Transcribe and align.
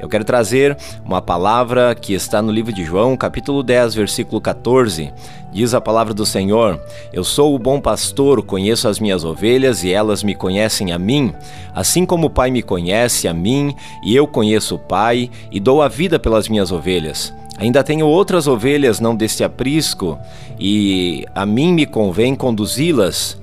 Eu 0.00 0.08
quero 0.08 0.24
trazer 0.24 0.76
uma 1.04 1.20
palavra 1.20 1.92
que 1.94 2.14
está 2.14 2.40
no 2.40 2.52
livro 2.52 2.72
de 2.72 2.84
João, 2.84 3.16
capítulo 3.16 3.64
10, 3.64 3.96
versículo 3.96 4.40
14. 4.40 5.12
Diz 5.52 5.74
a 5.74 5.80
palavra 5.80 6.14
do 6.14 6.24
Senhor: 6.24 6.80
Eu 7.12 7.24
sou 7.24 7.52
o 7.52 7.58
bom 7.58 7.80
pastor, 7.80 8.40
conheço 8.42 8.86
as 8.86 9.00
minhas 9.00 9.24
ovelhas 9.24 9.82
e 9.82 9.92
elas 9.92 10.22
me 10.22 10.36
conhecem 10.36 10.92
a 10.92 10.98
mim, 10.98 11.34
assim 11.74 12.06
como 12.06 12.28
o 12.28 12.30
Pai 12.30 12.50
me 12.50 12.62
conhece 12.62 13.26
a 13.26 13.34
mim 13.34 13.74
e 14.04 14.14
eu 14.14 14.26
conheço 14.26 14.76
o 14.76 14.78
Pai 14.78 15.28
e 15.50 15.58
dou 15.58 15.82
a 15.82 15.88
vida 15.88 16.18
pelas 16.18 16.48
minhas 16.48 16.70
ovelhas. 16.70 17.34
Ainda 17.58 17.82
tenho 17.82 18.06
outras 18.06 18.46
ovelhas 18.46 19.00
não 19.00 19.16
deste 19.16 19.42
aprisco, 19.42 20.16
e 20.60 21.26
a 21.34 21.44
mim 21.44 21.72
me 21.72 21.86
convém 21.86 22.36
conduzi-las. 22.36 23.36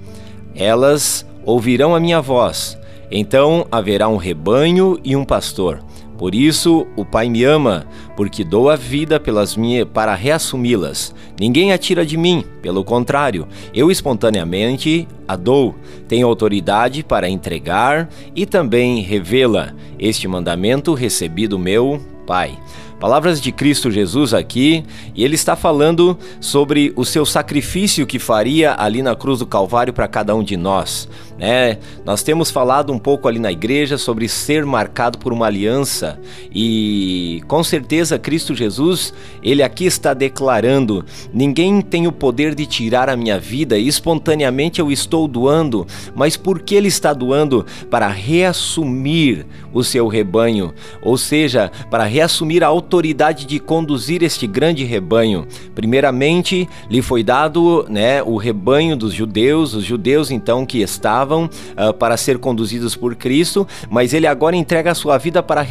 Elas 0.56 1.26
ouvirão 1.44 1.94
a 1.94 2.00
minha 2.00 2.22
voz. 2.22 2.78
Então 3.12 3.68
haverá 3.70 4.08
um 4.08 4.16
rebanho 4.16 4.98
e 5.04 5.18
um 5.18 5.26
pastor. 5.26 5.84
Por 6.18 6.34
isso 6.34 6.88
o 6.96 7.04
Pai 7.04 7.30
me 7.30 7.44
ama, 7.44 7.86
porque 8.16 8.44
dou 8.44 8.70
a 8.70 8.76
vida 8.76 9.20
pelas 9.20 9.56
minhas 9.56 9.88
para 9.88 10.16
reassumi-las. 10.16 11.14
Ninguém 11.40 11.74
a 11.74 11.78
tira 11.78 12.06
de 12.06 12.16
mim, 12.16 12.44
pelo 12.62 12.84
contrário, 12.84 13.48
eu 13.74 13.92
espontaneamente 13.92 15.08
a 15.28 15.36
dou. 15.36 15.76
Tenho 16.08 16.28
autoridade 16.28 17.04
para 17.04 17.30
entregar 17.30 18.10
e 18.36 18.46
também 18.46 19.02
revê-la. 19.02 19.74
Este 20.00 20.28
mandamento 20.28 20.94
recebi 20.94 21.48
do 21.48 21.60
meu 21.60 22.00
Pai. 22.26 22.58
Palavras 23.06 23.40
de 23.40 23.52
Cristo 23.52 23.92
Jesus 23.92 24.34
aqui, 24.34 24.84
e 25.14 25.24
ele 25.24 25.36
está 25.36 25.56
falando 25.56 26.18
sobre 26.42 26.92
o 26.96 27.06
seu 27.06 27.24
sacrifício 27.24 28.04
que 28.04 28.18
faria 28.18 28.74
ali 28.80 29.04
na 29.04 29.16
cruz 29.16 29.38
do 29.38 29.46
Calvário 29.46 29.94
para 29.94 30.08
cada 30.08 30.34
um 30.34 30.44
de 30.44 30.58
nós. 30.58 31.08
Né? 31.38 31.78
Nós 32.04 32.24
temos 32.24 32.50
falado 32.50 32.92
um 32.92 32.98
pouco 32.98 33.28
ali 33.28 33.38
na 33.38 33.52
igreja 33.52 34.00
sobre 34.00 34.28
ser 34.28 34.66
marcado 34.66 35.20
por 35.20 35.32
uma 35.32 35.46
aliança, 35.46 36.20
e 36.52 37.44
com 37.48 37.64
certeza 37.64 38.18
Cristo 38.18 38.56
Jesus, 38.56 39.14
ele 39.44 39.62
aqui 39.62 39.86
está 39.86 40.16
declarando: 40.16 41.06
ninguém 41.32 41.82
tem 41.82 42.08
o 42.08 42.12
poder 42.12 42.56
de 42.56 42.66
tirar 42.66 43.08
a 43.08 43.16
minha 43.16 43.38
vida, 43.38 43.78
espontaneamente 43.78 44.80
eu 44.80 44.92
estou 44.92 45.28
doando, 45.28 45.86
mas 46.16 46.36
por 46.36 46.60
que 46.60 46.74
ele 46.74 46.88
está 46.88 47.14
doando? 47.14 47.68
Para 47.88 48.08
reassumir 48.08 49.46
o 49.72 49.84
seu 49.84 50.08
rebanho, 50.08 50.74
ou 51.04 51.20
seja, 51.20 51.72
para 51.92 52.06
reassumir 52.06 52.64
a 52.64 52.68
autoridade 52.68 52.95
de 53.46 53.60
conduzir 53.60 54.24
este 54.24 54.48
grande 54.48 54.84
rebanho. 54.84 55.48
Primeiramente, 55.74 56.68
lhe 56.90 57.02
foi 57.02 57.24
dado 57.24 57.86
né, 57.90 58.22
o 58.24 58.38
rebanho 58.38 58.96
dos 58.96 59.14
judeus, 59.14 59.74
os 59.74 59.84
judeus 59.84 60.32
então 60.32 60.66
que 60.66 60.82
estavam 60.82 61.46
uh, 61.46 61.94
para 61.94 62.18
ser 62.18 62.38
conduzidos 62.38 62.96
por 62.96 63.16
Cristo, 63.16 63.68
mas 63.90 64.14
ele 64.14 64.28
agora 64.28 64.56
entrega 64.56 64.92
a 64.92 64.96
sua 64.96 65.18
vida 65.18 65.42
para, 65.44 65.66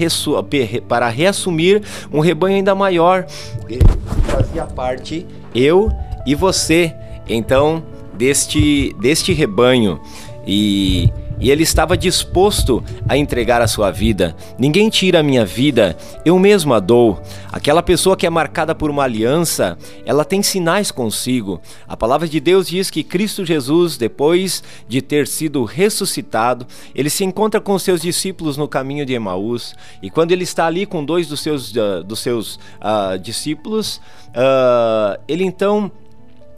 para 0.89 1.09
reassumir 1.09 1.83
um 2.13 2.21
rebanho 2.21 2.57
ainda 2.57 2.75
maior. 2.75 3.27
Ele 3.69 3.83
fazia 4.27 4.65
parte, 4.65 5.27
eu 5.55 5.91
e 6.27 6.35
você, 6.35 6.95
então, 7.29 7.83
deste, 8.15 8.95
deste 9.01 9.33
rebanho. 9.33 10.01
E 10.47 11.11
e 11.39 11.51
ele 11.51 11.63
estava 11.63 11.97
disposto 11.97 12.83
a 13.09 13.17
entregar 13.17 13.61
a 13.61 13.67
sua 13.67 13.91
vida. 13.91 14.37
Ninguém 14.59 14.89
tira 14.89 15.21
a 15.21 15.23
minha 15.23 15.45
vida, 15.45 15.97
eu 16.25 16.39
mesmo 16.39 16.75
a 16.75 16.81
dou. 16.81 17.21
Aquela 17.53 17.83
pessoa 17.83 18.17
que 18.17 18.27
é 18.27 18.31
marcada 18.31 18.75
por 18.75 18.91
uma 18.91 19.05
aliança, 19.05 19.77
ela 20.05 20.25
tem 20.25 20.43
sinais 20.43 20.91
consigo. 20.91 21.61
A 21.87 21.97
palavra 21.97 22.29
de 22.29 22.41
Deus 22.41 22.69
diz 22.69 22.91
que 22.91 23.03
Cristo 23.03 23.45
Jesus, 23.45 23.97
depois 23.97 24.63
de 24.89 25.01
ter 25.01 25.27
sido 25.27 25.65
ressuscitado, 25.65 26.67
ele 26.95 27.11
se 27.11 27.25
encontra 27.25 27.61
com 27.61 27.79
seus 27.79 28.01
discípulos 28.01 28.57
no 28.57 28.69
caminho 28.69 29.07
de 29.07 29.15
Emaús. 29.15 29.75
E 30.03 30.11
quando 30.11 30.33
ele 30.33 30.45
está 30.45 30.67
ali 30.67 30.87
com 30.87 31.05
dois 31.05 31.27
dos 31.27 31.41
seus, 31.41 31.73
uh, 31.73 32.03
dos 32.05 32.21
seus 32.21 32.57
uh, 32.81 33.19
discípulos, 33.19 34.01
uh, 34.31 35.21
ele 35.29 35.45
então 35.45 35.91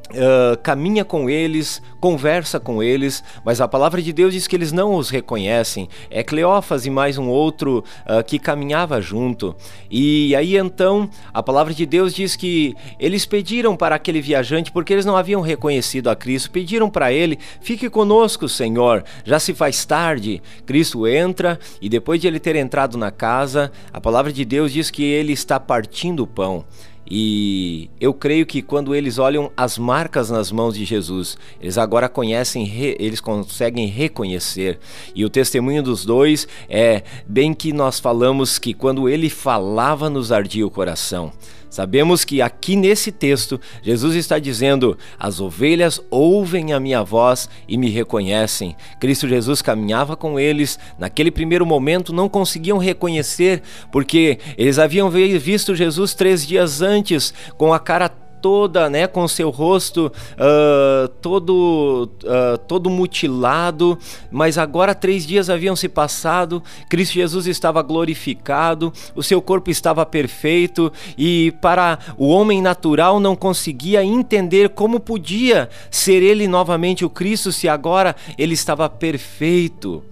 Uh, 0.09 0.57
caminha 0.63 1.05
com 1.05 1.29
eles, 1.29 1.83
conversa 1.99 2.61
com 2.61 2.81
eles, 2.81 3.25
mas 3.45 3.61
a 3.61 3.67
palavra 3.67 4.01
de 4.01 4.13
Deus 4.13 4.33
diz 4.33 4.47
que 4.47 4.55
eles 4.55 4.71
não 4.71 4.95
os 4.95 5.11
reconhecem. 5.11 5.89
É 6.09 6.23
Cleófas 6.23 6.87
e 6.87 6.91
mais 6.91 7.19
um 7.19 7.29
outro 7.29 7.83
uh, 8.05 8.23
que 8.25 8.39
caminhava 8.39 9.01
junto. 9.01 9.57
E 9.91 10.35
aí 10.37 10.57
então 10.57 11.11
a 11.35 11.43
palavra 11.43 11.75
de 11.75 11.85
Deus 11.85 12.15
diz 12.15 12.37
que 12.37 12.77
eles 13.01 13.27
pediram 13.27 13.77
para 13.77 13.97
aquele 13.97 14.21
viajante, 14.21 14.71
porque 14.71 14.93
eles 14.93 15.05
não 15.05 15.17
haviam 15.17 15.41
reconhecido 15.41 16.09
a 16.09 16.15
Cristo, 16.15 16.53
pediram 16.53 16.89
para 16.89 17.13
ele: 17.13 17.37
fique 17.61 17.91
conosco, 17.91 18.49
Senhor, 18.49 19.03
já 19.25 19.41
se 19.41 19.53
faz 19.55 19.85
tarde. 19.85 20.41
Cristo 20.65 21.05
entra 21.09 21.59
e 21.81 21.89
depois 21.89 22.21
de 22.21 22.29
ele 22.29 22.39
ter 22.39 22.55
entrado 22.55 22.97
na 22.97 23.11
casa, 23.11 23.73
a 23.93 24.01
palavra 24.01 24.33
de 24.33 24.45
Deus 24.45 24.73
diz 24.73 24.89
que 24.89 25.03
ele 25.03 25.33
está 25.33 25.59
partindo 25.59 26.23
o 26.23 26.27
pão. 26.29 26.65
E 27.09 27.89
eu 28.01 28.13
creio 28.13 28.45
que 28.45 28.61
quando 28.61 28.95
eles 28.95 29.19
olham 29.19 29.51
as 29.57 29.79
marcas 29.79 30.31
nas 30.31 30.51
mãos 30.51 30.75
de 30.75 30.85
Jesus, 30.85 31.39
eles 31.61 31.79
agora 31.79 32.09
conhecem, 32.09 32.69
eles 32.99 33.21
conseguem 33.21 33.87
reconhecer. 33.87 34.79
E 35.15 35.25
o 35.25 35.31
testemunho 35.31 35.83
dos 35.83 36.05
dois 36.05 36.49
é 36.69 37.03
bem 37.27 37.55
que 37.55 37.73
nós 37.73 38.01
falamos 38.01 38.59
que 38.59 38.75
quando 38.75 39.09
ele 39.09 39.31
falava 39.31 40.11
nos 40.11 40.33
ardia 40.33 40.67
o 40.67 40.71
coração. 40.71 41.33
Sabemos 41.77 42.25
que 42.25 42.41
aqui 42.41 42.75
nesse 42.75 43.13
texto, 43.13 43.61
Jesus 43.83 44.15
está 44.15 44.39
dizendo: 44.39 44.97
As 45.19 45.41
ovelhas 45.41 46.01
ouvem 46.11 46.73
a 46.73 46.81
minha 46.81 47.03
voz 47.03 47.51
e 47.69 47.77
me 47.77 47.91
reconhecem. 47.91 48.75
Cristo 48.99 49.29
Jesus 49.29 49.61
caminhava 49.61 50.17
com 50.17 50.41
eles, 50.41 50.79
naquele 50.99 51.31
primeiro 51.31 51.67
momento 51.67 52.15
não 52.15 52.31
conseguiam 52.31 52.79
reconhecer, 52.79 53.63
porque 53.93 54.39
eles 54.57 54.79
haviam 54.79 55.11
visto 55.11 55.75
Jesus 55.75 56.15
três 56.15 56.47
dias 56.47 56.81
antes 56.81 56.96
com 57.57 57.73
a 57.73 57.79
cara 57.79 58.09
toda, 58.41 58.89
né, 58.89 59.09
com 59.09 59.27
seu 59.27 59.51
rosto 59.51 60.07
uh, 60.07 61.09
todo, 61.21 62.09
uh, 62.23 62.59
todo 62.59 62.89
mutilado, 62.89 63.99
mas 64.31 64.57
agora 64.57 64.95
três 64.95 65.27
dias 65.27 65.51
haviam 65.51 65.75
se 65.75 65.89
passado, 65.89 66.63
Cristo 66.89 67.15
Jesus 67.15 67.49
estava 67.49 67.83
glorificado, 67.83 68.93
o 69.17 69.23
seu 69.23 69.43
corpo 69.43 69.69
estava 69.69 70.07
perfeito 70.07 70.93
e 71.19 71.53
para 71.61 71.99
o 72.17 72.29
homem 72.29 72.63
natural 72.63 73.19
não 73.19 73.35
conseguia 73.35 74.05
entender 74.05 74.69
como 74.69 75.01
podia 75.01 75.69
ser 75.91 76.23
ele 76.23 76.47
novamente 76.47 77.05
o 77.05 77.11
Cristo 77.11 77.51
se 77.51 77.69
agora 77.69 78.15
ele 78.39 78.55
estava 78.55 78.89
perfeito. 78.89 80.05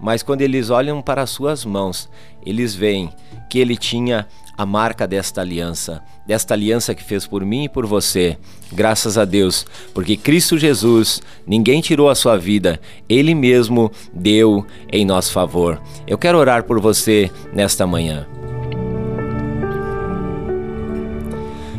Mas 0.00 0.22
quando 0.22 0.42
eles 0.42 0.70
olham 0.70 1.00
para 1.00 1.22
as 1.22 1.30
suas 1.30 1.64
mãos, 1.64 2.08
eles 2.44 2.74
veem 2.74 3.10
que 3.48 3.58
ele 3.58 3.76
tinha 3.76 4.26
a 4.56 4.64
marca 4.64 5.06
desta 5.06 5.40
aliança, 5.40 6.02
desta 6.26 6.54
aliança 6.54 6.94
que 6.94 7.02
fez 7.02 7.26
por 7.26 7.44
mim 7.44 7.64
e 7.64 7.68
por 7.68 7.86
você. 7.86 8.38
Graças 8.72 9.18
a 9.18 9.24
Deus, 9.24 9.66
porque 9.92 10.16
Cristo 10.16 10.56
Jesus, 10.56 11.20
ninguém 11.46 11.80
tirou 11.80 12.08
a 12.08 12.14
sua 12.14 12.36
vida, 12.36 12.80
ele 13.08 13.34
mesmo 13.34 13.90
deu 14.12 14.66
em 14.90 15.04
nosso 15.04 15.32
favor. 15.32 15.80
Eu 16.06 16.16
quero 16.16 16.38
orar 16.38 16.64
por 16.64 16.80
você 16.80 17.30
nesta 17.52 17.86
manhã. 17.86 18.26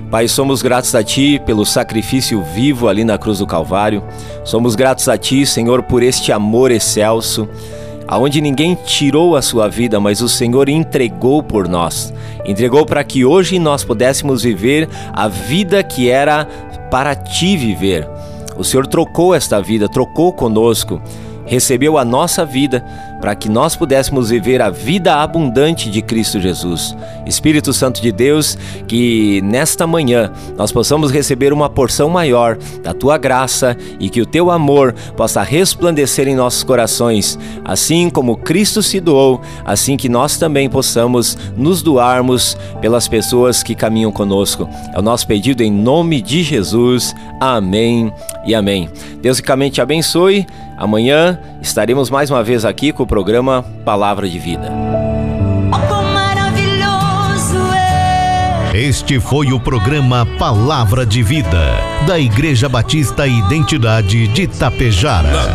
Pai, 0.09 0.26
somos 0.30 0.62
gratos 0.62 0.96
a 0.96 1.04
Ti 1.04 1.42
pelo 1.46 1.66
sacrifício 1.66 2.42
vivo 2.42 2.88
ali 2.88 3.04
na 3.04 3.18
cruz 3.18 3.40
do 3.40 3.46
Calvário. 3.46 4.02
Somos 4.46 4.74
gratos 4.74 5.09
a 5.09 5.18
Ti, 5.18 5.46
Senhor, 5.46 5.84
por 5.84 6.02
este 6.02 6.32
amor 6.32 6.72
excelso 6.72 7.50
aonde 8.07 8.40
ninguém 8.40 8.75
tirou 8.75 9.35
a 9.35 9.41
sua 9.41 9.68
vida, 9.68 10.00
mas 10.00 10.22
o 10.22 10.29
Senhor 10.29 10.69
entregou 10.69 11.44
por 11.44 11.68
nós. 11.68 12.13
Entregou 12.45 12.85
para 12.85 13.03
que 13.03 13.25
hoje 13.25 13.59
nós 13.59 13.84
pudéssemos 13.84 14.44
viver 14.44 14.88
a 15.12 15.28
vida 15.28 15.84
que 15.84 16.09
era 16.09 16.46
para 16.90 17.16
ti 17.16 17.57
viver. 17.57 18.07
O 18.57 18.63
Senhor 18.63 18.88
trocou 18.88 19.35
esta 19.35 19.62
vida, 19.62 19.88
trocou 19.90 20.31
conosco 20.31 21.01
recebeu 21.47 21.97
a 21.97 22.06
nossa 22.06 22.46
vida 22.46 22.85
para 23.19 23.35
que 23.35 23.50
nós 23.50 23.75
pudéssemos 23.75 24.30
viver 24.30 24.62
a 24.62 24.69
vida 24.69 25.16
abundante 25.16 25.90
de 25.90 26.02
Cristo 26.02 26.40
Jesus. 26.40 26.96
Espírito 27.25 27.73
Santo 27.73 28.02
de 28.02 28.11
Deus, 28.11 28.58
que 28.88 29.41
nesta 29.41 29.88
manhã 29.88 30.32
nós 30.55 30.72
possamos 30.72 31.11
receber 31.11 31.52
uma 31.52 31.70
porção 31.70 32.09
maior 32.09 32.58
da 32.84 32.94
tua 32.94 33.17
graça 33.17 33.76
e 33.99 34.09
que 34.09 34.22
o 34.22 34.26
teu 34.26 34.52
amor 34.52 34.94
possa 35.16 35.41
resplandecer 35.41 36.28
em 36.28 36.35
nossos 36.35 36.64
corações, 36.64 37.40
assim 37.66 38.09
como 38.09 38.38
Cristo 38.38 38.84
se 38.84 38.99
doou, 38.99 39.41
assim 39.66 39.97
que 39.97 40.09
nós 40.09 40.38
também 40.38 40.70
possamos 40.70 41.38
nos 41.55 41.82
doarmos 41.82 42.55
pelas 42.82 43.08
pessoas 43.08 43.64
que 43.64 43.73
caminham 43.73 44.11
conosco. 44.11 44.70
É 44.94 44.99
o 44.99 45.02
nosso 45.02 45.26
pedido 45.26 45.64
em 45.64 45.72
nome 45.72 46.22
de 46.22 46.44
Jesus. 46.44 47.16
Amém 47.40 48.14
e 48.46 48.53
amém. 48.53 48.90
Deus 49.22 49.38
ricamente 49.38 49.76
te 49.76 49.82
abençoe. 49.82 50.46
Amanhã 50.78 51.40
estaremos 51.59 52.09
mais 52.12 52.29
uma 52.29 52.44
vez 52.44 52.64
aqui 52.64 52.91
com 52.91 53.02
o 53.02 53.08
programa 53.08 53.66
Palavra 53.84 54.29
de 54.29 54.38
Vida. 54.38 54.72
Este 58.76 59.20
foi 59.20 59.52
o 59.52 59.59
programa 59.59 60.24
Palavra 60.38 61.03
de 61.03 61.24
Vida, 61.24 61.59
da 62.06 62.20
Igreja 62.20 62.70
Batista 62.70 63.26
Identidade 63.26 64.28
de 64.28 64.46
Tapejara. 64.46 65.47